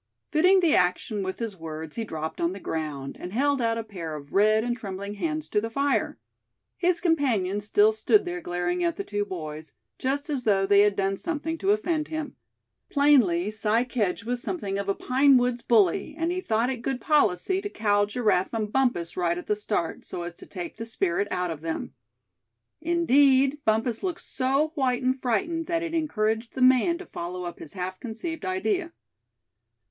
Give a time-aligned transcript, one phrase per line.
[0.31, 3.83] Fitting the action with his words he dropped on the ground, and held out a
[3.83, 6.17] pair of red and trembling hands to the fire.
[6.75, 10.95] His companion still stood there, glaring at the two boys, just as though they had
[10.95, 12.35] done something to offend him.
[12.89, 16.99] Plainly Si Kedge was something of a pine wood's bully; and he thought it good
[16.99, 20.85] policy to cow Giraffe and Bumpus right at the start, so as to take the
[20.87, 21.93] spirit out of them.
[22.81, 27.59] Indeed, Bumpus looked so white and frightened that it encouraged the man to follow up
[27.59, 28.93] his half conceived idea.